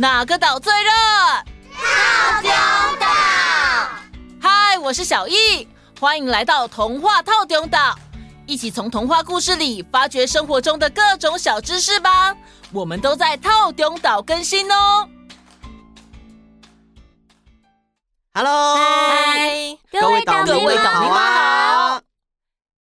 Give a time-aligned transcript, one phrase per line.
[0.00, 0.90] 哪个岛最热？
[1.74, 2.50] 套丁
[2.98, 3.06] 岛。
[4.40, 5.68] 嗨，我是小易，
[6.00, 7.94] 欢迎来到童话套丁岛，
[8.46, 12.34] 一起从童话故事里发掘生活中的各种小知识吧。
[12.72, 15.06] 我们都在套丁岛更新哦。
[18.32, 22.00] Hello，嗨，各位岛民们好。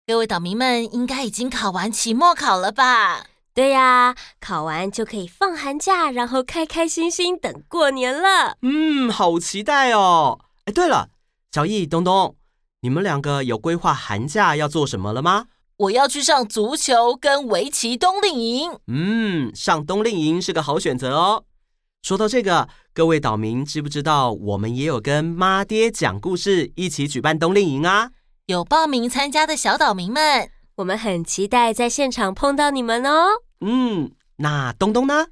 [0.06, 3.24] 各位岛民们应该已经考完期末考了吧？
[3.58, 8.56] 对呀，考完就可以放寒假，然后开开心心等过年了。
[8.62, 10.38] 嗯，好期待哦！
[10.66, 11.08] 哎，对了，
[11.50, 12.36] 小易、东东，
[12.82, 15.46] 你们两个有规划寒假要做什么了吗？
[15.76, 18.78] 我要去上足球跟围棋冬令营。
[18.86, 21.42] 嗯，上冬令营是个好选择哦。
[22.02, 28.12] 说到这个，各位岛民知不知道我们也有跟妈爹讲故事一起举办冬令营啊？
[28.46, 33.42] 有报名参加的小岛民们，我们很期待在现场碰到你们哦。
[33.60, 35.28] 嗯，那东东呢？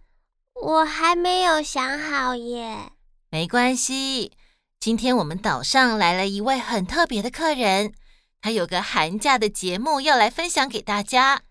[0.55, 2.93] 我还没有想好耶。
[3.31, 4.33] 没关系，
[4.81, 7.93] 今天我们岛上来了一位很特别的客人，
[8.41, 11.43] 他有个寒假的节目要来分享给大家。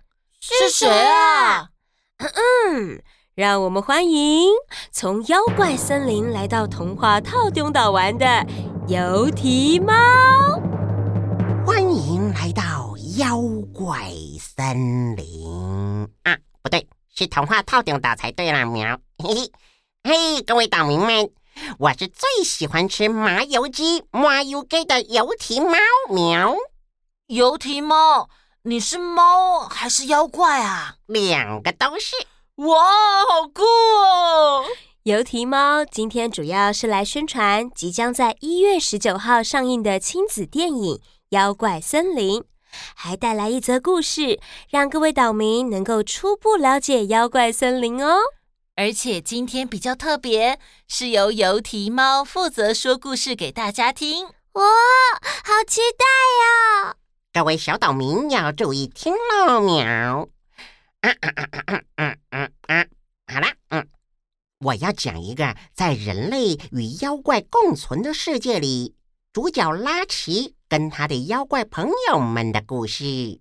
[0.42, 1.70] 是谁啊？
[2.18, 3.04] 嗯嗯，
[3.36, 4.50] 让我们欢迎
[4.92, 8.46] 从妖怪森林来到童话套丁岛玩的
[8.88, 9.94] 油蹄猫。
[11.66, 13.42] 欢迎来到妖
[13.74, 16.38] 怪森林啊！
[16.66, 19.00] 不对，是童话套顶岛才对啦，喵！
[19.20, 19.52] 嘿嘿，
[20.04, 21.30] 嘿，各位岛民们，
[21.78, 25.76] 我是最喜欢吃麻油鸡、麻油鸡的油蹄猫，
[26.10, 26.56] 喵！
[27.28, 28.28] 油蹄猫，
[28.64, 30.96] 你是猫还是妖怪啊？
[31.06, 32.16] 两个都是。
[32.56, 32.82] 哇，
[33.30, 34.66] 好酷哦！
[35.04, 40.96] 油蹄猫今天主要是来宣传即将在一月十九号上映的亲子电影
[41.30, 42.42] 《妖怪森林》。
[42.94, 48.18] 还带来一则故事让各位岛民能够初步了解妖怪森林哦。
[48.76, 54.64] 而且今天比较特别是由犹提猫负责说故事给大家听哇
[55.22, 56.06] 好期待
[56.86, 56.96] 呀
[57.32, 60.28] 各位小岛民要注意听咯喵！
[61.02, 62.86] 啊啊啊啊啊啊啊啊
[63.28, 63.88] 好啦嗯
[64.60, 68.96] 我要讲一个在人类与妖怪共存的世界里
[69.32, 73.40] 主角拉奇跟他的妖怪朋友们的故事，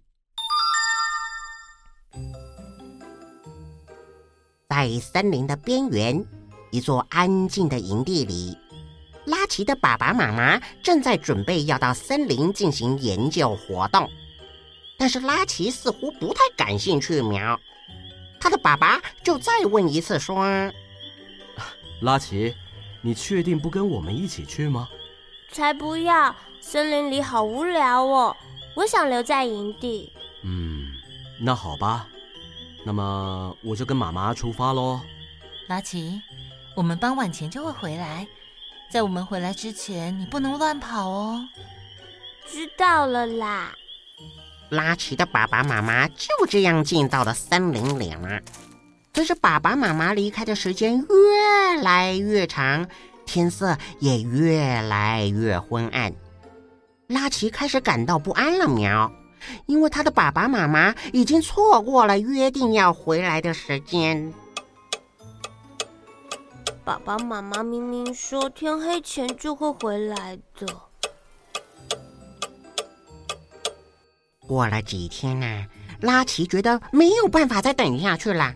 [4.68, 6.22] 在森林的边缘，
[6.70, 8.58] 一座安静的营地里，
[9.24, 14.06] 拉奇的爸爸妈妈正在准备要到森林进行研究活动，
[14.98, 17.22] 但是拉奇似乎不太感兴趣。
[17.22, 17.58] 苗，
[18.38, 20.44] 他的爸爸就再问一次说
[22.02, 22.54] ：“拉奇，
[23.00, 24.90] 你确定不跟我们一起去吗？”
[25.50, 26.34] 才不要！
[26.66, 28.34] 森林里好无聊哦，
[28.74, 30.10] 我想留在营地。
[30.42, 30.86] 嗯，
[31.38, 32.08] 那好吧，
[32.84, 34.98] 那么我就跟妈妈出发喽。
[35.68, 36.20] 拉奇，
[36.74, 38.26] 我们傍晚前就会回来，
[38.90, 41.46] 在我们回来之前，你不能乱跑哦。
[42.46, 43.74] 知道了啦。
[44.70, 48.40] 拉奇的爸爸妈妈就这样进到了森林里了。
[49.12, 52.88] 可是爸爸妈妈离开的时间越来越长。
[53.26, 56.12] 天色也越来越昏暗，
[57.06, 58.66] 拉奇开始感到不安了。
[58.66, 59.10] 喵，
[59.66, 64.32] 因为他的爸爸妈妈已经错过了约定要回来的时间。
[66.84, 70.66] 爸爸妈妈明明说天黑前就会回来的。
[74.46, 75.66] 过了几天呢、啊，
[76.00, 78.54] 拉奇觉得没有办法再等下去了，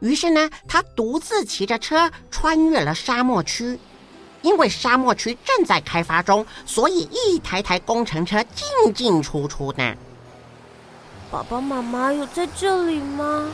[0.00, 3.78] 于是呢，他独自骑着车穿越了沙漠区。
[4.48, 9.94] 因为沙漠区正在开发中，所以一台台工程车进进出出呢。
[11.30, 13.50] 爸爸妈妈有在这里吗？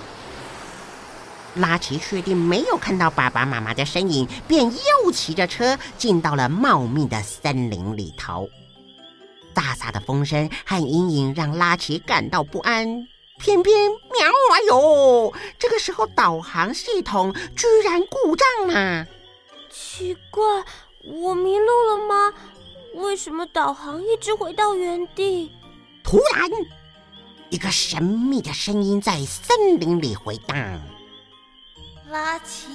[1.57, 8.49] 拉奇确定没有看到爸爸妈妈的身影，便又骑着车进到了茂密的森林里头。
[9.53, 13.09] 飒飒的风声和阴影让拉奇感到不安。
[13.41, 19.07] 偏偏喵啊哟，这个时候导航系统居然故障了。
[19.71, 20.43] 奇怪，
[21.07, 22.33] 我迷路了吗？
[22.95, 25.51] 为什么导航一直回到原地？
[26.05, 26.49] 突然，
[27.51, 30.57] 一个神秘的声音在森林里回荡
[32.09, 32.69] ：“拉奇，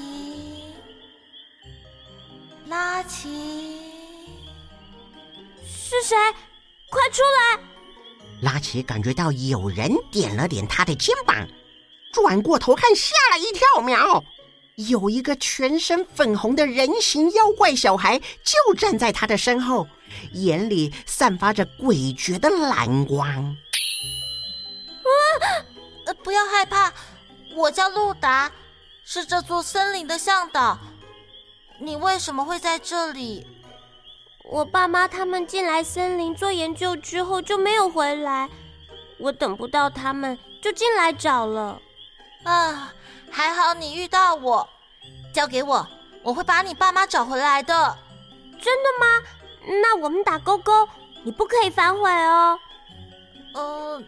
[2.68, 3.80] 拉奇，
[5.66, 6.18] 是谁？
[6.90, 7.64] 快出来！”
[8.44, 11.48] 拉奇感觉到有人点了点他的肩膀，
[12.12, 14.24] 转过头看，吓了一跳，喵。
[14.88, 19.88] 有一个全身粉红的人形妖怪小孩就站在他的身后，
[20.32, 23.28] 眼里散发着诡谲的蓝光。
[23.28, 25.12] 啊！
[26.06, 26.94] 呃，不要害怕，
[27.56, 28.50] 我叫路达，
[29.04, 30.80] 是这座森林的向导。
[31.78, 33.46] 你为什么会在这里？
[34.46, 38.50] 我爸妈他们进来森林做研究之后就没有回来，
[39.18, 41.82] 我等不到他们就进来找了。
[42.44, 42.94] 啊，
[43.32, 44.68] 还好你遇到我，
[45.34, 45.88] 交给我，
[46.24, 47.98] 我会把你爸妈找回来的。
[48.62, 49.24] 真的吗？
[49.82, 50.88] 那我们打勾勾，
[51.24, 52.60] 你不可以反悔哦。
[53.54, 54.04] 呃，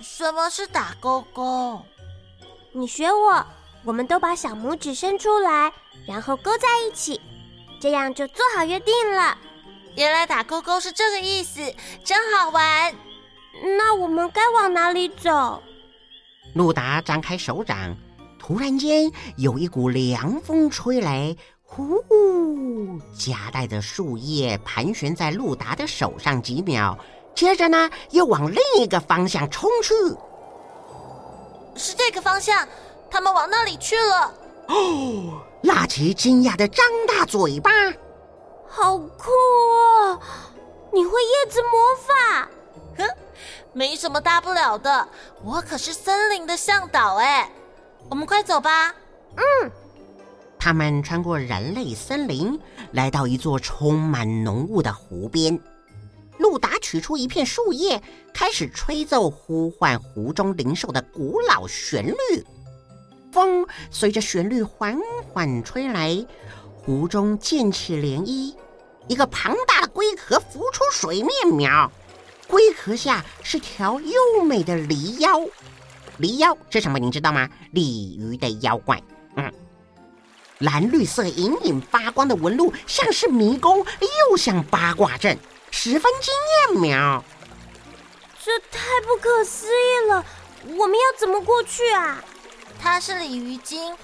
[0.00, 1.84] 什么是打勾勾？
[2.72, 3.44] 你学我，
[3.84, 5.72] 我们都把小拇指伸出来，
[6.06, 7.20] 然后勾在一起，
[7.80, 9.36] 这样就做好约定了。
[9.94, 11.60] 原来打勾勾是这个意思，
[12.04, 12.94] 真好玩。
[13.78, 15.62] 那我们该往哪里走？
[16.54, 17.96] 路达张开手掌，
[18.52, 21.34] 突然间有一股凉风吹来。
[21.62, 22.04] 呼，
[23.18, 26.98] 夹带着树叶盘旋在路达的手上几秒，
[27.34, 29.94] 接着呢，又往另一个方向冲去。
[31.74, 32.68] 是这个方向，
[33.10, 34.34] 他们往那里去了。
[34.68, 37.70] 哦，拉奇惊讶的张大嘴巴，
[38.68, 40.20] 好酷哦！
[40.92, 42.48] 你会叶子魔法？
[42.98, 43.16] 哼，
[43.72, 45.08] 没什么大不了的，
[45.42, 47.50] 我可是森林的向导哎。
[48.08, 48.94] 我们快走吧。
[49.36, 49.70] 嗯。
[50.58, 52.58] 他们穿过人类森林，
[52.92, 55.58] 来到一座充满浓雾的湖边。
[56.38, 58.02] 路达取出一片树叶，
[58.32, 62.44] 开始吹奏呼唤湖中灵兽的古老旋律。
[63.32, 66.24] 风随着旋律缓缓吹来，
[66.74, 68.54] 湖中溅起涟漪。
[69.08, 71.90] 一个庞大的龟壳浮出水面，苗。
[72.46, 75.40] 龟壳下是条优美的狸妖。
[76.18, 76.98] 狸妖是什么？
[76.98, 77.48] 您知道吗？
[77.72, 79.02] 鲤鱼的妖怪。
[79.36, 79.52] 嗯。
[80.58, 83.84] 蓝绿色隐隐发光的纹路，像是迷宫，
[84.30, 85.36] 又像八卦阵，
[85.70, 86.32] 十分惊
[86.74, 87.24] 艳喵。
[88.44, 90.24] 这太不可思议了！
[90.76, 92.22] 我们要怎么过去啊？
[92.80, 93.96] 它是鲤鱼精，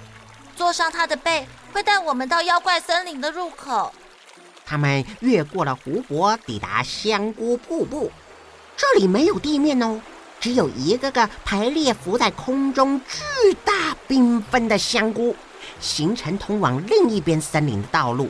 [0.56, 3.92] 坐上它的背，会带我们到妖怪森林的入口。
[4.64, 8.10] 他们越过了湖泊，抵达香菇瀑布。
[8.76, 10.00] 这里没有地面哦，
[10.40, 15.34] 只有一个个排列浮在空中、巨大缤纷的香菇。
[15.80, 18.28] 形成通往另一边森林的道路。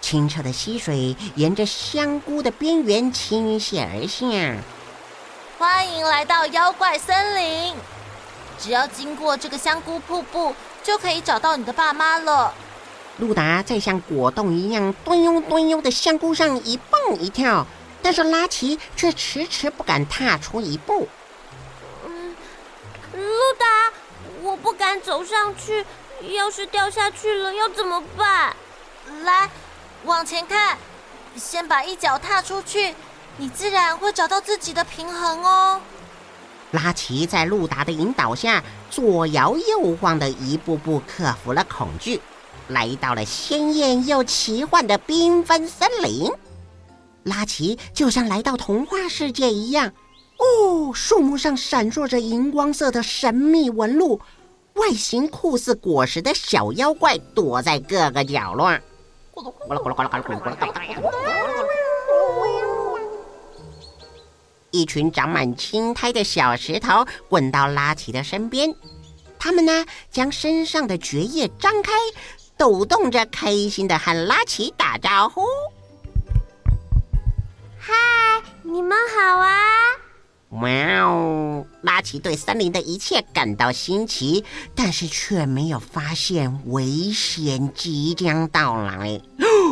[0.00, 4.26] 清澈的溪水沿着香菇的边缘倾泻而下。
[5.58, 7.74] 欢迎来到妖怪森林！
[8.58, 12.54] 只要经过这个香菇瀑布，就可以找到你的爸妈了。
[13.18, 17.66] 路达在像果冻一样蹲悠蹲悠的香菇上一蹦一跳，
[18.06, 21.08] 但是拉奇却迟迟不敢踏出一步。
[22.06, 22.36] 嗯，
[23.12, 23.20] 路
[23.58, 23.92] 达，
[24.42, 25.84] 我不敢走上去。
[26.36, 28.54] 要是掉下去了，要怎么办？
[29.24, 29.50] 来，
[30.04, 30.78] 往前看，
[31.34, 32.94] 先把一脚踏出去，
[33.38, 35.80] 你自然会找到自己的平衡哦。
[36.70, 42.22] 拉奇在路达的引导下，左摇右晃的，一步步克服了恐惧，
[42.68, 46.30] 来到了鲜艳又奇幻的缤纷森林。
[47.26, 49.92] 拉奇就像来到童话世界一样，
[50.38, 54.20] 哦，树木上闪烁着荧光色的神秘纹路。
[54.74, 58.78] 外形酷似果实的小妖怪躲在各个角落。
[64.70, 68.74] 一群长满青苔的小石头滚到拉奇的身边，
[69.38, 71.92] 他们呢，将身上的蕨叶张开，
[72.58, 75.40] 抖动着，开心的和拉奇打招呼
[78.76, 79.56] ：“你们好啊！”
[80.60, 80.68] 哇
[81.00, 81.64] 哦！
[81.80, 89.18] 拉奇对森林的一切感到新奇，但是却没有发现危险即将到来。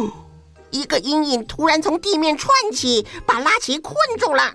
[0.73, 4.55] 一个阴影突然从地面窜起，把拉奇困住了。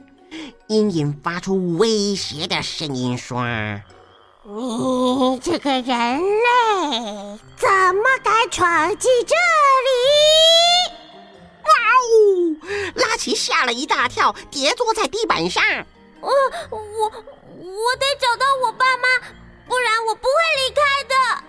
[0.66, 3.46] 阴影发出威胁的声音说
[4.44, 10.89] ：“你这个人类，怎么敢闯进这里？”
[12.00, 12.94] 哇哦！
[12.96, 15.64] 拉奇吓了一大跳，跌坐在地板上。
[16.22, 16.30] 我
[16.70, 19.08] 我我得找到我爸妈，
[19.68, 20.34] 不然我不会
[20.68, 21.44] 离开的。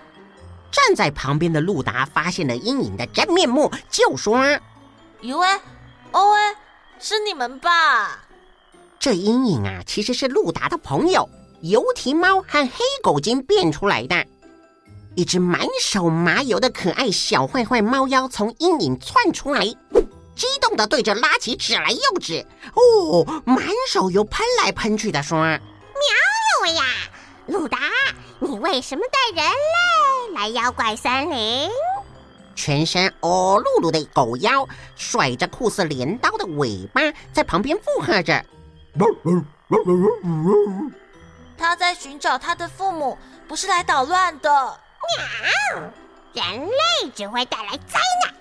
[0.71, 4.37] 站在旁边的路达发现了阴影的真面目，就说
[5.21, 5.59] ：“U A
[6.11, 6.55] O A，
[6.99, 8.25] 是你们吧？”
[8.99, 11.27] 这阴影啊，其实是路达的朋友
[11.61, 14.25] 油蹄猫和黑狗精变出来的。
[15.15, 19.65] 一只满手麻油的可爱小坏坏猫妖从阴影窜出来。
[20.41, 22.43] 激动地对着拉起指来又指，
[22.73, 25.53] 哦，满手油喷来喷去的说：“妙
[26.65, 26.83] 了呀，
[27.45, 27.77] 鲁达，
[28.39, 31.69] 你为什么带人类来妖怪森林？”
[32.57, 38.43] 全身哦噜噜的狗妖甩着酷似镰刀的尾巴，在旁边附和着
[41.55, 43.15] ：“他在寻找他的父母，
[43.47, 44.49] 不是来捣乱的。”
[45.75, 45.83] 喵。
[46.33, 48.33] 人类只会带来灾难。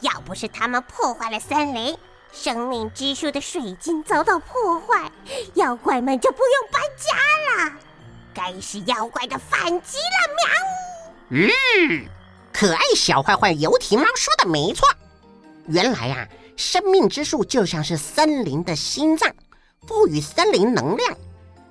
[0.00, 1.96] 要不是他们破坏了森林，
[2.32, 5.10] 生命之树的水晶遭到破坏，
[5.54, 7.72] 妖怪们就不用搬家了。
[8.32, 11.48] 该是妖怪的反击了，喵！
[11.48, 12.04] 嗯，
[12.52, 14.88] 可爱小坏坏油蹄猫说的没错。
[15.66, 19.32] 原来啊，生命之树就像是森林的心脏，
[19.86, 21.16] 赋予森林能量。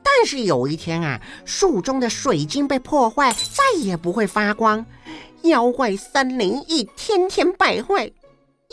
[0.04, 4.86] 但是有一天啊，树中的水晶被破坏，再也不会发光。
[5.44, 8.12] 妖怪森林一天天败坏，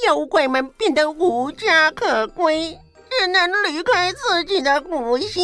[0.05, 5.43] 妖怪们变得无家可归，只能离开自己的故乡。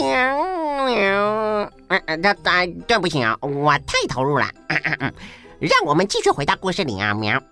[0.88, 4.46] 嗯，对对对不起啊，我太投入了。
[4.68, 5.14] 嗯嗯嗯，
[5.58, 7.42] 让我们继续回到故事里啊，喵。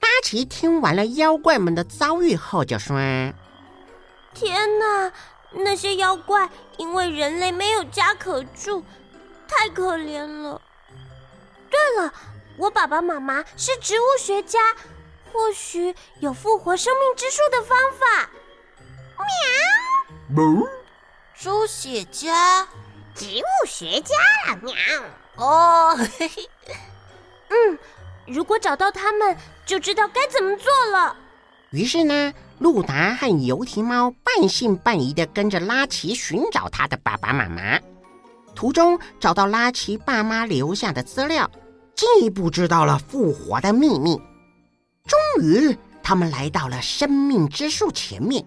[0.00, 2.96] 阿奇听完了妖怪们的遭遇后，就说
[4.34, 5.10] ：“天哪！”
[5.58, 8.84] 那些妖怪因为人类没有家可住，
[9.48, 10.60] 太可怜了。
[11.70, 12.12] 对了，
[12.58, 14.58] 我爸爸妈妈是植物学家，
[15.32, 18.30] 或许有复活生命之树的方法。
[20.28, 20.44] 喵！
[20.44, 20.66] 哞！
[21.38, 22.66] 猪血家，
[23.14, 24.14] 植物学家
[24.46, 24.58] 了。
[24.62, 24.74] 喵！
[25.36, 26.48] 哦，嘿嘿。
[27.48, 27.78] 嗯，
[28.26, 31.16] 如果找到他们，就知道该怎么做了。
[31.70, 37.78] 于是呢，路达和油蹄猫半信半疑的跟着拉奇寻找他的爸爸妈妈。
[38.54, 41.50] 途中找到拉奇爸妈留下的资料，
[41.94, 44.18] 进一步知道了复活的秘密。
[45.06, 48.44] 终于，他们来到了生命之树前面。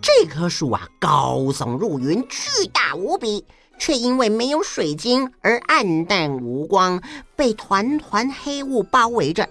[0.00, 3.44] 这棵树啊，高耸入云，巨大无比，
[3.78, 7.02] 却因为没有水晶而暗淡无光，
[7.34, 9.48] 被团团黑雾包围着。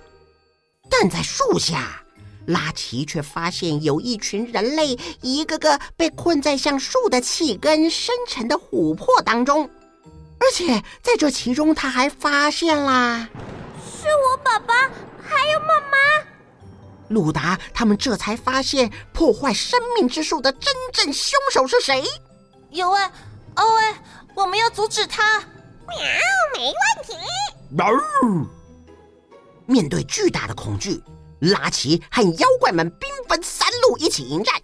[0.89, 2.03] 但在树下。
[2.47, 9.69] 拉奇却发现有一群人类，一个个被困在像树的气根深沉的琥珀当中，
[10.39, 13.27] 而且在这其中，他还发现啦，
[13.83, 14.89] 是我爸爸，
[15.27, 15.97] 还有妈妈。
[17.09, 22.03] 鲁达他们这才发现破坏生命之树的真正凶手是谁。
[22.71, 23.11] 有哎，
[23.55, 24.01] 哦哎，
[24.35, 25.39] 我们要阻止他。
[25.39, 25.97] 喵，
[26.55, 27.13] 没问题。
[27.69, 27.85] 喵。
[29.65, 31.01] 面对巨大的恐惧。
[31.39, 34.55] 拉奇和妖怪们兵分三路一起迎战，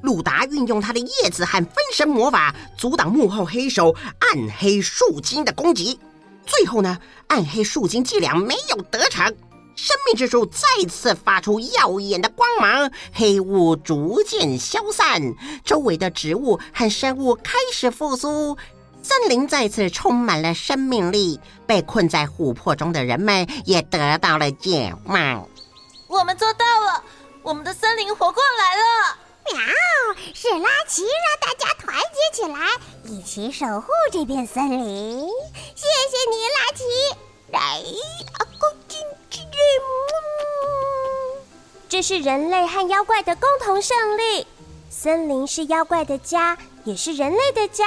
[0.00, 6.00] 鲁达运用他的叶子和分身魔法阻挡幕后黑手暗黑树精的攻击。
[6.46, 9.30] 最后呢，暗黑树精伎俩没有得逞，
[9.76, 18.56] 生命之树再次发出耀眼的光芒，黑雾逐渐消散，周围的植物和生物开始复苏，
[19.02, 21.40] 森林再次充满了生命力。
[21.66, 25.48] 被困在琥珀中的人们也得到了解放。
[26.08, 27.02] 我们做到了，
[27.42, 29.18] 我们的森林活过来了！
[29.46, 29.60] 喵，
[30.34, 32.58] 是拉奇让大家团结起来，
[33.04, 35.26] 一起守护这片森林。
[35.74, 36.84] 谢谢你，拉奇！
[37.50, 37.60] 来，
[38.38, 38.83] 阿公。
[41.88, 44.46] 这是人类和妖怪的共同胜利。
[44.90, 47.84] 森林是妖怪的家，也是人类的家。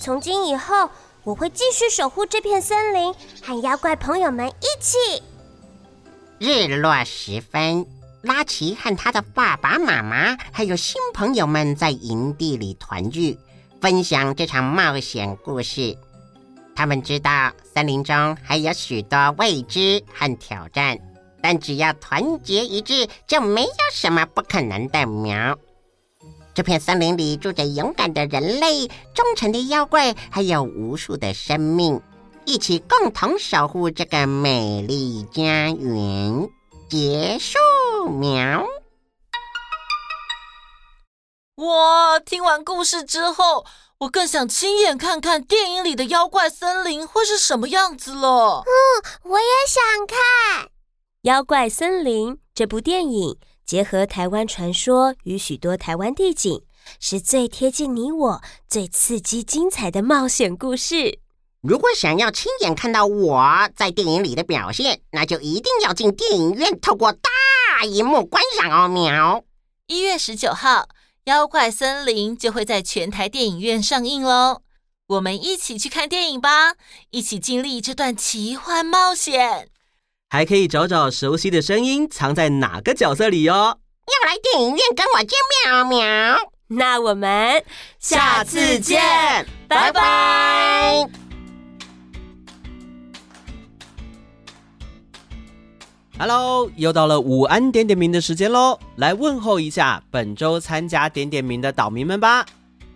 [0.00, 0.88] 从今以后，
[1.24, 5.22] 我会继续守护这片森林，和妖怪朋友们一起。
[6.38, 7.86] 日落时分，
[8.22, 13.38] 拉奇和他的爸爸妈妈还有新朋友们在营地里团聚，
[13.80, 15.96] 分享这场冒险故事。
[16.76, 20.98] 他们知道森林中还有许多未知和挑战，
[21.42, 25.06] 但只要团结一致，就没有什么不可能的。
[25.06, 25.56] 苗！
[26.54, 32.00] 这片森林里住着勇敢的人类、忠诚的妖怪，还有无数的生命。
[32.44, 36.48] 一起共同守护这个美丽家园。
[36.88, 37.58] 结束，
[38.08, 38.64] 苗！
[41.56, 43.64] 哇，听完故事之后，
[44.04, 48.62] 我更想亲眼看看电影里的妖怪森林会是什么样子了。
[48.66, 50.66] 嗯，我也想看
[51.22, 56.62] 《妖怪森林》这部电影，结合台湾传说与许多台湾地景，
[57.00, 61.20] 是最贴近你我、最刺激精彩的冒险故事。
[61.62, 68.88] 如果想要亲眼看到我在电影里的表现，那就一定要进电影院，透过大荧幕观赏哦！
[68.88, 69.42] 喵！
[69.86, 70.80] 一月十九号，
[71.24, 74.60] 《妖怪森林》就会在全台电影院上映喽！
[75.06, 76.74] 我们一起去看电影吧，
[77.10, 79.68] 一起经历这段奇幻冒险，
[80.28, 83.78] 还可以找找熟悉的声音藏在哪个角色里哦！
[84.06, 85.84] 要来电影院跟我见面哦！
[85.84, 86.52] 喵！
[86.68, 87.64] 那我们
[87.98, 89.00] 下次见，
[89.66, 89.92] 拜拜。
[89.92, 91.23] 拜拜
[96.16, 98.78] Hello，又到了午安点点名的时间喽！
[98.94, 102.46] 来问候一下本周参加点点名的岛民们吧。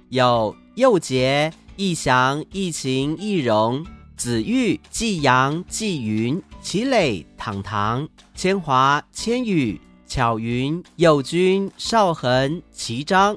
[0.09, 3.85] 有佑杰、易翔、易晴、易荣、
[4.17, 13.37] 子玉、季阳、季云、齐磊、糖糖、千华、千羽、巧云、佑君、少恒、齐章，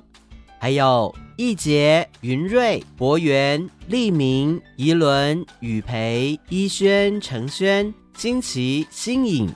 [0.59, 9.51] 还有易杰、云瑞、博源、立明、宜伦、雨培、依轩、程轩、金奇、新颖、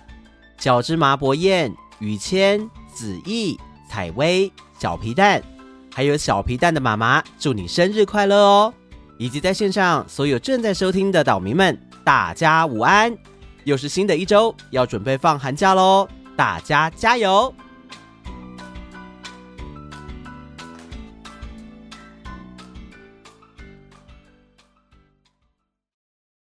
[0.58, 2.60] 小芝麻薄燕、雨谦、
[2.94, 3.60] 子毅、
[3.90, 5.42] 采薇、小皮蛋，
[5.94, 8.74] 还有小皮蛋的妈妈，祝你生日快乐哦！
[9.18, 13.16] 以及在线上所有正在收听的岛民们，大家午安！
[13.64, 17.54] 又是新的一周，要准备放寒假喽，大家加油！